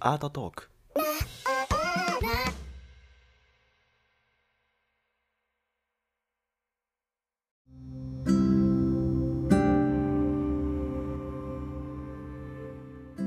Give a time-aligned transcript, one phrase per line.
[0.00, 0.68] アートトーク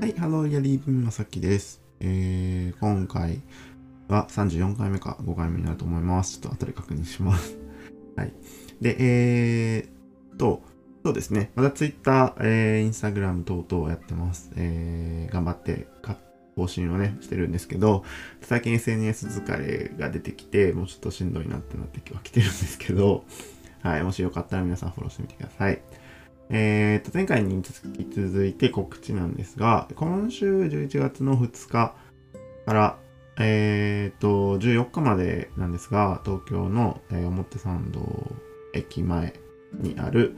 [0.02, 1.82] はい、ハローヤリーブンまさきです。
[2.02, 3.42] えー、今回
[4.10, 6.42] は34回目か5回目になると思います。
[6.42, 7.58] ちょっと後で確認します。
[8.18, 8.34] はい。
[8.82, 10.75] で、えーと、
[11.06, 11.52] そうですね。
[11.54, 14.50] また Twitter、えー、Instagram 等々やってます。
[14.56, 15.86] えー、頑張って
[16.56, 18.04] 更新をね、してるんですけど、
[18.42, 23.24] 最近 SNS 疲れが出てきて、もうちょっとしんどいなってなってはきてるんですけど、
[23.84, 25.80] はい、もしよかったら皆さんフォローしてみてください。
[26.50, 31.94] えー、と、前回に続き続いて告知なんですが、今週11月の2日
[32.66, 32.98] から、
[33.38, 38.02] えー、と、14日までなんですが、東京の、えー表参道
[38.74, 39.36] 駅前
[39.74, 40.36] にある、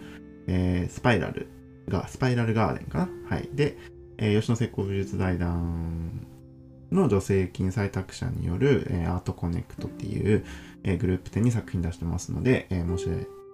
[0.48, 1.48] えースパイラル
[1.88, 3.36] が、スパイラルガーデンかな？
[3.36, 3.50] はい。
[3.54, 3.78] で、
[4.18, 6.26] えー吉野石膏美術財団
[6.92, 10.46] の助成金採択者による、えーアートコネクトっていう、
[10.84, 13.08] えーグループ展に作品出してますので、えーもし、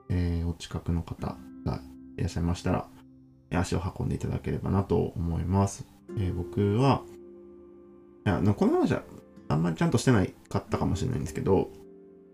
[0.09, 1.79] えーお近くの方が
[2.17, 2.87] いらっしゃいましたら、
[3.51, 5.85] 足を運んでいただければなと思います。
[6.17, 7.01] えー僕は、
[8.25, 9.03] いや、あのこの話は
[9.49, 11.69] あんまりちゃんとしてないかったかもしれないんですけど、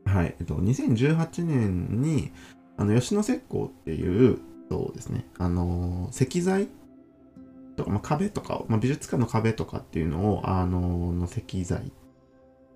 [0.06, 2.32] はい、えっと、2018年に、
[2.78, 6.68] あの、吉野石膏っていう、そうですね、あの石材？
[7.76, 11.92] とか、まあ、壁とか、まあ、美術館の壁とかっていうのを、あのの石材、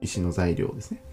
[0.02, 1.04] 石の材料ですね、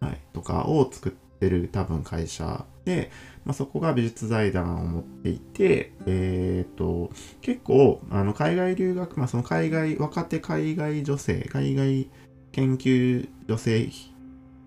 [0.00, 3.10] はい、とかを作ってる多分会社で、
[3.44, 12.10] まあ、そこが美術財団を持っていて、えっ、と、結構、あの、海外留学、まあ、その海外、若手海外女性、海外
[12.52, 13.88] 研究女性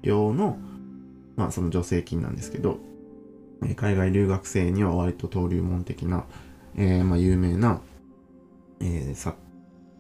[0.02, 0.58] 用の、
[1.36, 2.80] まあ、その助成金なんですけど、
[3.76, 6.26] 海外留学生には割と登竜門的な、
[6.76, 7.82] えーまあ、有名な、
[8.80, 9.34] えー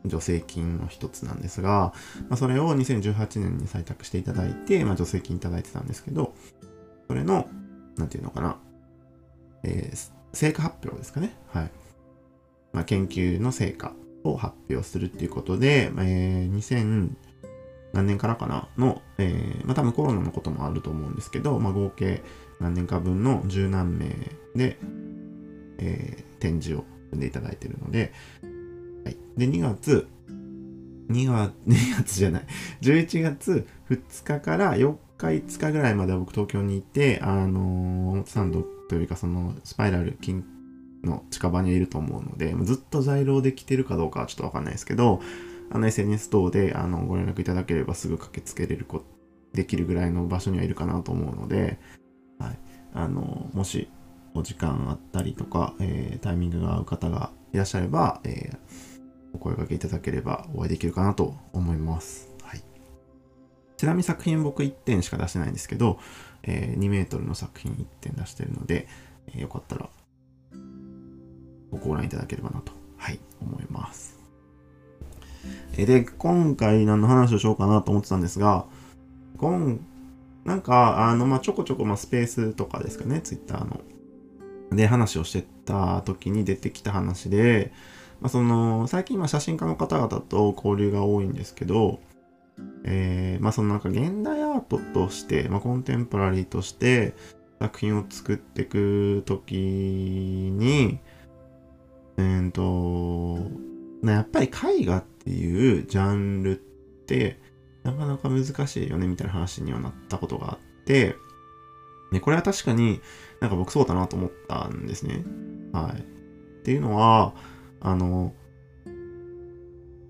[0.09, 1.93] 助成金の一つなんですが、
[2.27, 6.33] まあ、それを2018年に採択していただいて、まあ、助成金いただいてたんですけど、
[7.07, 7.47] それの、
[7.97, 8.57] なんていうのかな、
[9.63, 11.35] えー成果発表ですかね。
[11.49, 11.71] はい。
[12.71, 17.09] まあ、研究の成果を発表するっていうことで、えー2000
[17.93, 22.23] 何年からかなの、えーまあ多分コロナのこともあると思うんですけど、まあ、合計
[22.61, 24.07] 何年か分の十何名
[24.55, 24.77] で、
[25.79, 28.11] えー展示を組んでいただいているので、
[29.05, 29.17] はい。
[29.37, 30.07] で、2月、
[31.09, 32.45] 2月、 2月じゃない、
[32.81, 40.43] 11月2日から4日、5日ぐらいまでは僕東京にいて、あのー、サンドというかそのスパイラル金
[41.03, 45.21] の近場にいると思うので、ずっと在廊で来てるかどうかはちょっとわかんないですけど、
[45.69, 49.05] あの SNS 等であのご連絡いただければすぐ駆けつけれること
[49.53, 51.79] できるぐらいの場所にはいるかなと思うので、
[53.11, 53.89] のもし
[54.33, 58.57] お時間あったりとか、えータイミングが合う方がいらっしゃれば、えー
[59.33, 62.29] お声掛けいただければお会いできるかなと思います。
[62.43, 62.61] はい、
[63.77, 65.99] ちなみに作品僕1点しか出してないんですけど、
[66.43, 68.87] えー2メートルの作品1点出してるので、
[69.27, 69.89] えーよかったら
[71.71, 74.19] ごご覧いただければなと、はい、思います。
[75.77, 78.65] えで、今回何の話をしようかなと思ってたんですが、
[79.37, 79.79] 今、
[80.45, 83.81] なんか、あの、まあ、ちょこちょこ、まあ、スペースとかですかね、ツイッターの。
[84.71, 87.71] で、話をしてた時に出てきた話で、
[88.21, 91.99] まあ、その、最近、ま、写真家の方々と交流が多いんですけど、
[92.83, 97.13] えーまあ、そのなんか現代アートとして、まあ、コンテンポラリーとして
[97.59, 100.99] 作品を作っていくときに、
[102.17, 103.37] えーと、
[104.03, 107.39] やっぱり絵画っていうジャンルって
[107.83, 111.15] なかなか難しいよねみたいな話にはなったことがあって、
[112.11, 113.01] で、これは確かに
[113.39, 115.23] なんか僕そうだなと思ったんですね。
[115.71, 116.01] はい。
[116.01, 116.03] っ
[116.63, 117.33] ていうのは、
[117.79, 118.33] あの、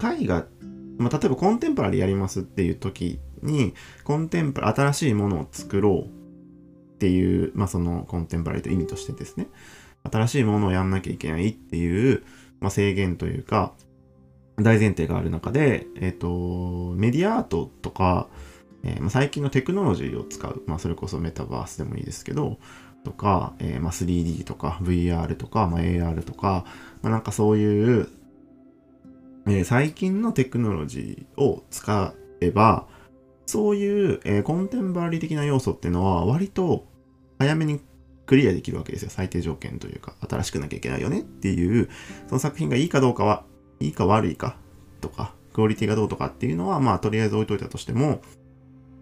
[0.03, 0.47] 絵画、
[0.97, 6.09] まあ、例えばコンテンポラリーやりますっていう時に、コンテンポラ、新しいものを作ろう
[6.95, 9.47] っていう、まあ、そのコンテンポラリーと意味としてですね、
[10.11, 12.23] 新しいものをやんなきゃいけないっていう、
[12.59, 13.73] まあ、制限というか、
[14.63, 18.27] 大前提がある中で、えっ、と、メディアアートとか、
[18.83, 22.57] えーまあ、最近のテクノロジーを使う、まあ、それこそメタバースでもいいですけど、
[23.03, 26.65] とか、えーまあ、3D とか VR とか、まあ、AR とか、
[27.01, 28.09] まあ、なんかそういう、
[29.47, 32.87] えー最近のテクノロジーを使えば、
[33.47, 36.85] そういう、えーコンテンポラリー的な要素っていうのは割と
[37.39, 37.81] 早めに
[38.27, 39.09] クリアできるわけですよ。
[39.09, 41.89] 最低条件というか、新しくなきゃいけないよねっていう、
[42.27, 43.43] その作品がいいかどうかは、
[43.81, 44.55] いいか悪いか
[45.01, 48.21] とか、クオリティがどうとかっていうのは、まあ、とりあえず置いといたとしても、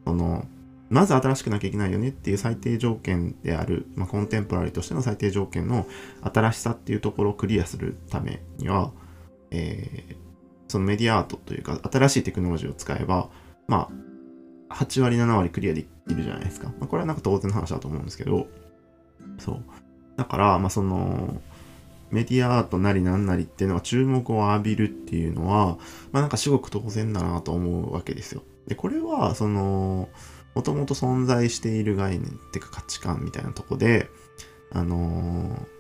[0.06, 0.46] その、
[0.90, 5.86] まず新しくなきゃいけないよねっていう最低条件である、まあ、コンテンポラリーとしての最低条件の
[6.22, 8.92] 新しさっていうところをクリアするためには、
[9.52, 10.30] えー
[10.70, 13.30] そのメディアアートというか、新しいテクノロジーを使えば、
[13.68, 13.90] ま
[14.70, 16.68] あ、8割、7割クリアできるじゃないですか。
[16.80, 18.48] まあ、これはなんか当然の話だと思うんですけど、
[19.40, 19.64] そう。
[20.16, 21.42] だから、まあ、その、
[22.12, 25.78] メディアアートなりなんなりっていうのは注目を浴びるっていうのは、
[26.12, 28.44] まあなんか至極当然だなと思うわけですよ。
[28.68, 30.10] で、これは、その、
[30.56, 34.10] もともと存在している概念っていうか価値観みたいなとこで、
[34.72, 35.80] あのー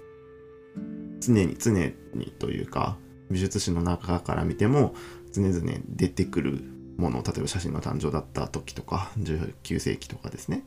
[1.19, 1.71] 常に常
[2.13, 2.97] にというか、
[3.29, 4.95] 美術史の中から見ても
[5.33, 6.63] 常々出てくる
[6.97, 10.65] もの、例えば写真の誕生だった時とか、19世紀とかですね。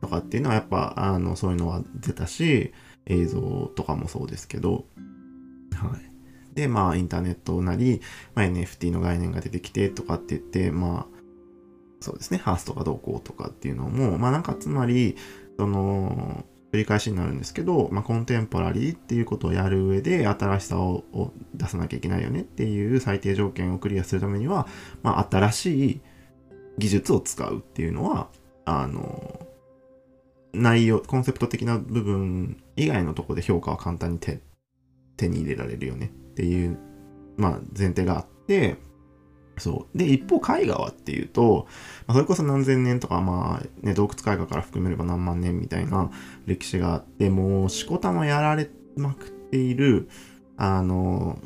[0.00, 2.72] とかっていうのはやっぱ、あの、そういうのは出たし、
[3.06, 4.84] 映像とかもそうですけど、
[5.74, 6.54] はい。
[6.54, 8.00] で、まあ、インターネットなり、
[8.34, 11.22] まあ、NFT の概念が出てきてとかって言って、まあ、
[12.00, 15.16] そうですね、ハースとかどうこうとかっていうのも、まあなんかつまり、
[15.58, 24.66] その、繰り返しになるんですけど、まあ、コンテンポラリーっていうことをやる上で新しさをを出さなきゃいけないよねっていう最低条件をクリアするためには、
[25.02, 26.00] まあ、新しい
[26.78, 28.28] 技術を使うっていうのは、
[28.64, 29.41] あの、
[30.52, 34.40] 内容、コンセプト的な部分以外のところで評価は簡単に手
[35.16, 36.78] 手に入れられるよねっていう、
[37.36, 38.76] まあ、前提があって、
[39.58, 39.98] そう。
[39.98, 41.66] で、一方、絵画はっていうと、
[42.06, 46.10] まあ、それこそ何千年とか、まあ、ね、洞窟絵画から含めれば何万年みたいな
[46.46, 50.08] 歴史があって、もう、しこたまやられまくっている、
[50.56, 51.38] あの、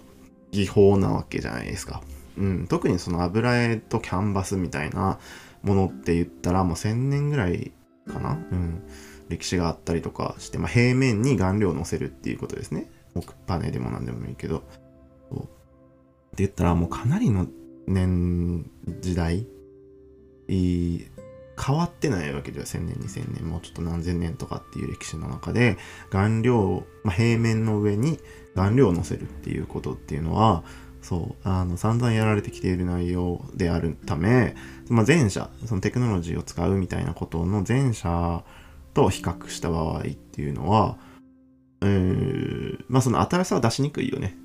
[0.53, 2.03] 技法なわけじゃないですか。
[2.39, 2.67] うん。
[2.69, 5.19] 特にその油絵とキャンバスみたいな
[5.63, 7.73] ものって言ったら、もう1000年ぐらい
[8.13, 8.83] かなうん。
[9.29, 12.91] 歴史があったりとかして、まあ、平面に顔料を乗せるっていうことですね。
[13.15, 14.63] 木パネでも何でもいいけど。
[15.31, 15.49] そうって
[16.39, 17.47] 言ったら、もうかなりの
[17.87, 18.65] 年
[19.01, 19.47] 時代
[20.49, 25.79] 変わってないわけでは1000年2000年もうちょっと何千年とかっていう歴史の中で
[26.11, 28.21] 顔料、まあ、平面の上に
[28.55, 30.65] 顔料を乗せるっていうことっていうのは
[31.07, 34.57] そうあの散々やられてきている内容であるため、
[34.89, 38.43] まあ、前者そのテクノロジーを使うみたいなことの前者
[38.93, 40.99] と比較した場合っていうのは、
[41.81, 44.37] えーまあその新しさは出しにくいよね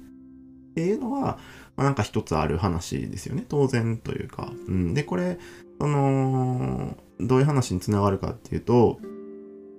[0.71, 1.39] っていうのは、
[1.75, 3.45] まあ、なんか一つある話ですよね。
[3.47, 4.53] 当然というか。
[4.67, 4.93] うん。
[4.93, 5.37] で、これ、
[5.79, 8.99] その、どういう話につながるかっていうと、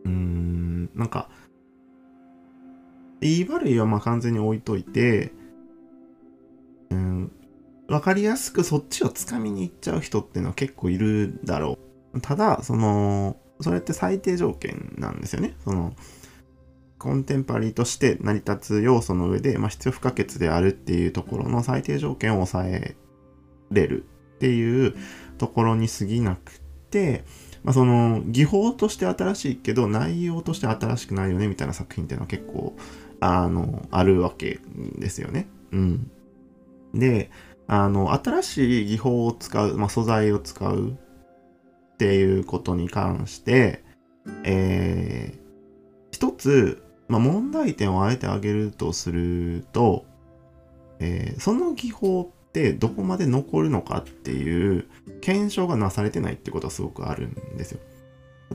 [0.04, 1.30] うん、なんか、
[3.22, 5.32] 言い悪いはまあ完全に置いといて、
[6.92, 7.32] うん、
[7.88, 11.78] わかりやすくそっちを掴みに行っちゃう人っていうのは結構いるだろ
[12.14, 12.20] う。
[12.20, 15.54] ただ、その、それって最低条件なんですよね。
[15.64, 15.94] その、
[16.98, 22.96] コンテンパリーとして成り立つ要素の上で、まあ、必要不可欠であるっていうところの最低条件を抑え
[23.72, 24.04] れる
[24.36, 24.94] っていう
[25.36, 26.60] ところに過ぎなく
[26.90, 27.24] て、
[27.64, 32.76] まあ、その技法として新しいけど内容として新しくないよねみたいな作品っていうのは結構
[33.18, 34.60] あのあるわけ
[34.98, 35.48] ですよね。
[35.72, 36.10] うん。
[36.94, 37.30] で、
[37.66, 43.84] あの新しい技法を使う、まあ、素材を使うっていうことに関して、
[44.44, 45.38] えー、
[46.10, 50.06] 一つまあ、問題点をあえて挙げるとすると、
[50.98, 54.86] えーその技法ってどこまで残るのかっていう
[55.20, 57.80] 検証がなされてないってことはすごくあるんですよ。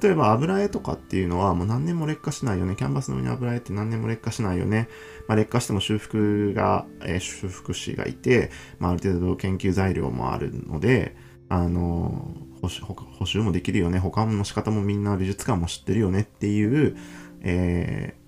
[0.02, 2.76] 例えば油絵とかっていうのはもう何年も劣化しないよね。
[2.76, 4.90] キャンバスの上に油絵って何年も劣化しないよね。
[5.28, 11.16] まあ、劣化しても修復が、えー修復師がいて、まあ、ある程度研究材料もあるので、
[11.50, 14.00] あのー補修もできるよね。
[14.00, 16.98] 保管の仕方もみんな美術館も知ってるよねっていう、
[17.42, 18.28] えー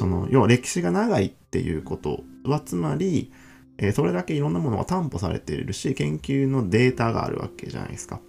[0.00, 3.32] その、要は歴史が長いっていうことは、つまり、
[3.76, 8.20] えそれだけいろんなものが担保されているし、研究のデータがあるわけじゃないですか。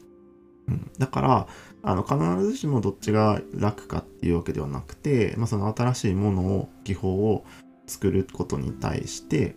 [0.71, 1.47] うん、だから、
[1.83, 7.45] あの、必ずしもどっちが楽かっていうわけではなくて、まあ、その新しいものを、技法を
[7.87, 9.55] 作ることに対して、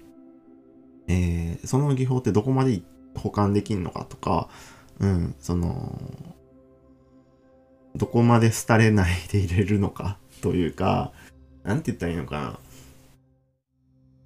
[1.06, 2.82] えーその技法ってどこまで
[3.14, 4.48] 保管できるのかとか、
[5.00, 5.98] うん、その、
[7.94, 11.12] どこまで廃れないで入れるのかというか、
[11.62, 12.58] なんて言ったらいいのかな。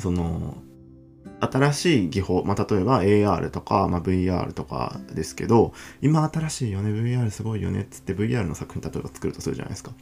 [0.01, 0.57] その、
[1.41, 9.93] 新しい技法、まあ、例えば AR とか、まあ、VR とかですけど、今新しいよね、VR すごいよねっつって VR の作品例えば作るとするじゃないですか。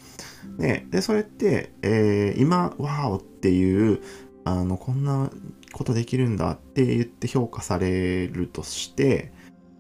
[0.58, 4.00] で、でそれって、えー今、ワーオっていう、
[4.44, 5.30] あの、こんな
[5.72, 9.32] ことできるんだって言って評価されるとして、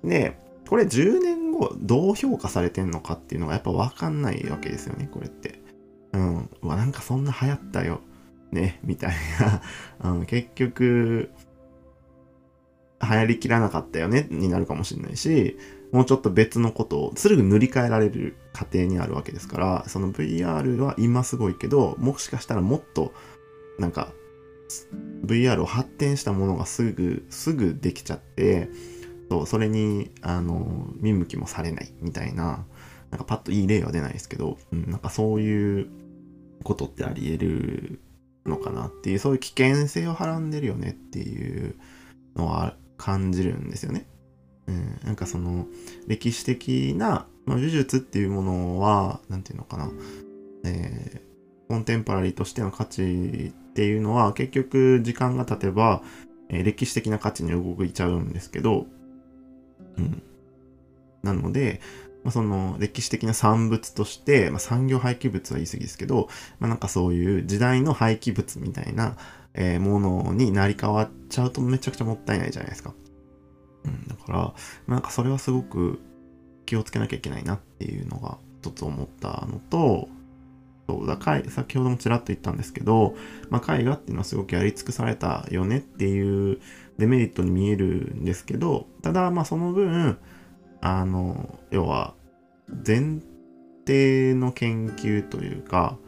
[0.04, 5.62] で、これ10年後どう評価されてんのかっていうのがやっぱ分かんないわけですよね、これって。
[6.12, 6.50] うん。
[6.62, 8.00] うわ、なんかそんな流行ったよ。
[8.52, 9.62] ね、みたいな。
[10.12, 11.30] うん、結局、
[13.02, 15.56] 流行りきらなかったよね、になるかもしれないし、
[15.92, 23.12] もうちょっと別のことをすぐ塗り替えられる過程にあるわけですから、その VR は今すごいけど、もしかしたらもっと、
[23.78, 24.12] なんか、
[25.24, 28.68] VR を発展したものがすぐ、すぐできちゃって、
[29.30, 32.64] そうそれに、あの、見向きもされないみたいな、
[33.10, 35.88] なんかパッといい例は出ないですけど、うん、なんかそういう
[36.64, 38.00] ことってあり得る
[38.44, 41.76] のかなっていう、そういう危険性をはらんでるよねっていう
[42.34, 44.06] のは感じるんですよね。
[44.66, 45.66] うん、なんかその
[46.08, 49.90] 歴史的な、まあ、美術っていうものは、なんていうのかな、
[50.64, 51.26] えー
[51.68, 56.00] コンテンポラリーとしての価値っていうのは結局時間が経てば、
[56.48, 58.86] えー歴史的な価値に動いちゃうんですけど、
[59.98, 60.22] うん。
[61.24, 61.80] なので、
[62.22, 69.16] まあ、その歴史的な産物として、まあ、産業廃棄物は言い過ぎですけど、まあ、なんかそういう時代の廃棄物みたいな、
[69.56, 72.94] えものになり変わっちゃうとめちゃくちゃもったいないじゃないですか。
[73.84, 74.54] うん、だから、
[74.86, 76.00] なんかそれはすごく
[76.66, 80.08] 気をつけなきゃいけないなっていうのが一つ思ったのと、
[80.88, 83.14] そうだかい先ほどもちらっと言ったんですけど、
[83.50, 86.60] まあ、絵画っていうのはすごくやり尽くされたよねっていう
[86.98, 90.18] デメリットに見えるんですけど、ただまあその分、
[90.80, 92.14] あの、要は
[92.86, 93.20] 前
[93.86, 95.98] 提の研究というか、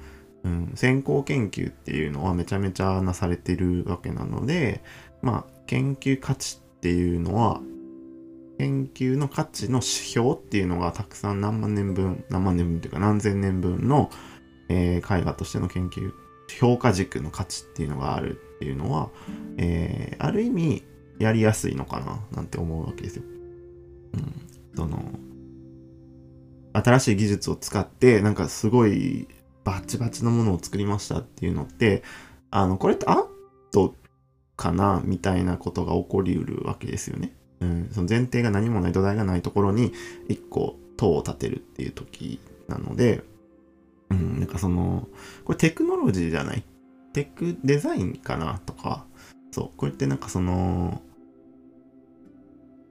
[0.44, 4.82] うん、先行研究っていうのはめちゃめちゃなされてるわけなので、
[5.22, 7.60] まあ研究価値っていうのは
[8.58, 14.10] 研究の価値の指標っていうのがたくさん何万年分、何万年分というか何千年分の、
[14.68, 16.12] えー絵画としての研究、
[16.58, 19.10] 評価軸の価値っていうのがあるっていうのは、
[19.56, 20.84] えーある意味
[21.18, 23.22] やりやすいのかななんて思うわけですよ。
[24.14, 24.34] うん。
[24.76, 25.02] その、
[26.72, 29.28] 新しい技術を使って、なんかすごい
[29.68, 32.02] バチバチのものを作りましたっていうのって、
[32.50, 33.26] あの、これってアー
[33.70, 33.94] ト
[34.56, 37.34] かなみたいなことが起こりうるわけですよね。
[37.60, 39.92] うん、その前提が何もない土台がないところに
[40.28, 43.22] 一個塔を立てるっていう時なので、
[44.10, 45.06] うん、なんかその、
[45.44, 46.64] これテクノロジーじゃない？
[47.12, 49.04] テクデザインかなとか、
[49.50, 51.02] そう、これってなんかその、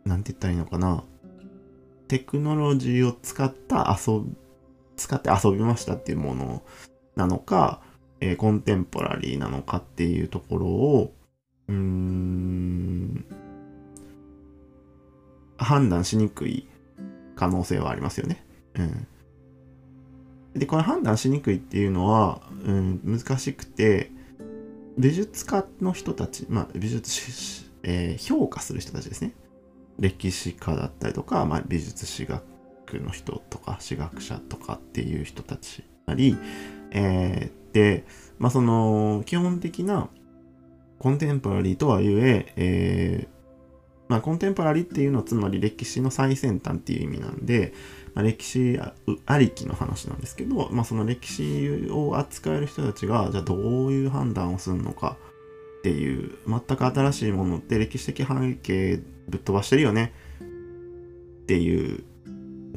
[0.06, 1.04] なんて言ったらいいのかな？
[2.08, 4.36] テクノロジーを使った遊び、
[4.98, 6.64] 使って遊びましたっていうもの
[7.16, 7.82] なのか、
[8.20, 11.14] えーコンテンポラリーなのかっていうところを、
[11.68, 13.26] うーん、
[15.58, 16.68] 判断しにくい
[17.36, 18.46] 可能性はありますよね。
[18.76, 19.08] うん。
[20.60, 24.12] で、これ判断しにくいっていうのは、うん、難しくて、
[24.98, 29.34] 美術家の人たち、まあ、美術史、えー評価する人たちですね。
[30.00, 32.44] 歴史家だったりとか、まあ、美術史学
[32.96, 36.38] の人とか、史学者とかっていう人たちなり、
[36.92, 38.06] えーで、
[38.40, 40.10] まあ、その、基本的な
[40.98, 43.38] コンテンポラリーとはいえ、えー
[44.08, 47.74] まあ、コンテンポラリーっていうのはつまり歴史の最先端っていう意味なんで、
[48.16, 48.80] まあ、歴史
[49.26, 53.56] ありきの話なんですけど、まあ、その歴史を扱える人たちがじゃあど
[53.88, 55.18] ういう判断をするのか
[55.80, 62.04] っていう全く新しいものって歴史的背景ぶっ飛ばしてるよねっていう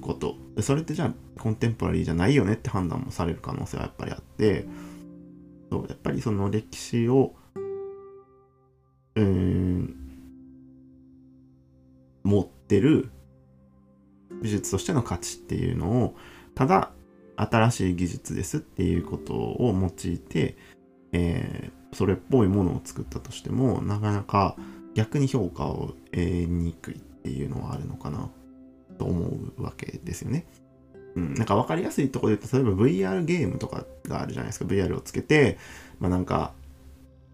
[0.00, 0.36] こと。
[0.56, 4.66] でそれってじゃあコンテンポラリーじゃないよねって判断もされる可能性はやっぱりあって。
[5.70, 7.36] そうやっぱりその歴史を
[9.14, 9.94] うん
[12.24, 13.10] 持ってる
[14.42, 16.16] 美術としての価値っていうのを
[16.56, 16.90] ただ
[17.36, 20.56] 新しい技術ですっていうことを用いて、
[21.12, 24.56] えーそれっぽいものを作ったとしてもなかなか
[24.94, 28.30] 逆に評価を得にくいっていうのはあるのかな。
[29.00, 30.44] と思うわけですよね。
[31.16, 34.66] うん、なんか分かりやすいとこで言うと例えば VR ゲームとかがあるじゃないですか。
[34.66, 35.56] VR をつけて
[35.98, 36.52] まあなんか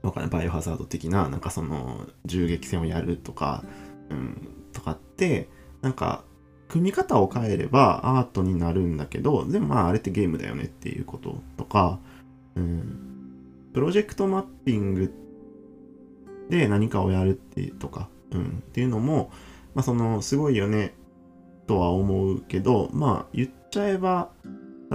[0.03, 3.65] わかんないバイオハザード的ななんかその銃撃戦をやるとか、
[4.11, 5.49] うん、とかって
[5.83, 6.23] なんか
[6.69, 11.99] 組み方を変えればアートになるんだけどでもまああれってゲームだよねっていうこととか、
[12.55, 12.99] うん、
[13.75, 15.13] プロジェクトマッピング
[16.49, 19.33] で何かをやるっていうとか、うん、っていうのも、
[19.75, 20.95] まあそのすごいよね。
[21.67, 24.31] とは思うけどまあ言っちゃえば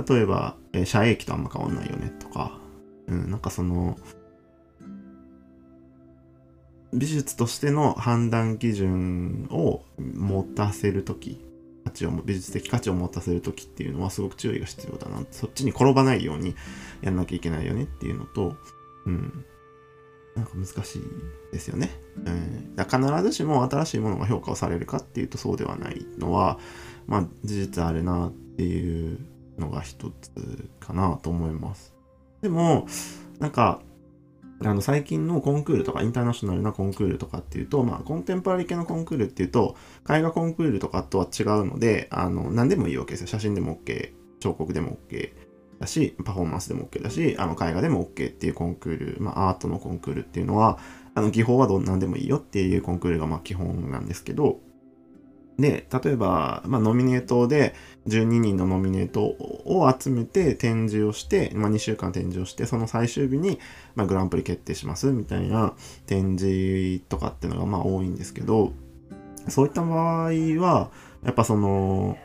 [0.07, 2.57] 例えば、えー遮影機とあんま変わんないよねとか、
[3.07, 3.97] うん、なんかその
[6.93, 11.39] 美術としての判断基準を持たせるとき、
[11.85, 15.23] 価値を、美術的価値を持たせるときっていうのはすごく注意が必要だな。
[15.31, 16.55] そっちに転ばないように
[17.01, 18.57] やんなきゃいけないよねっていうのと、
[19.05, 19.45] うん。
[20.41, 21.01] なんか難しい
[21.51, 21.91] ですよね。
[22.25, 22.75] うん。
[22.77, 26.57] 必ずしも新しいものが評価をされるかっていうとそうではないのは、
[27.05, 29.19] まあ事実あるなっていう
[29.59, 30.31] のが一つ
[30.79, 31.93] かなと思います。
[32.41, 32.87] でも、
[33.39, 33.81] なんか、
[34.63, 39.75] あの最近のコンクールとかインターナショナルなコンクールとかっていうと、まあ、コンテンポラリー系のコンクールっていうと
[40.07, 45.33] 絵画コンクールとかとは違うのであの何でもいいわけですよ写真でも OK 彫刻でも OK
[45.81, 50.77] だし、パフォーマンスでも OK だし、あの絵画でも OK っていうコンクール、まあアートのコンクールっていうのは、
[51.15, 54.59] あの技法はどんなんでもいいよっていうコンクールがまあ基本なんですけど、
[55.57, 57.75] で、例えば、まあ、ノミネートで
[58.07, 63.59] 12人のノミネートを集めて展示をして、まあ、2週間展示をして、その最終日に、
[63.95, 65.73] まあ、グランプリ決定しますみたいな
[66.07, 68.73] 展示とかっていうのがまあ多いんですけど、
[69.49, 70.89] そういった場合は、
[71.23, 72.17] やっぱその、